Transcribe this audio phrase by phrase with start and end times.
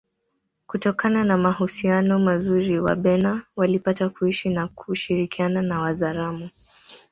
[0.67, 6.49] Kutokana na mahusiano mazuri Wabena walipata kuishi na kushirikiana na Wazaramo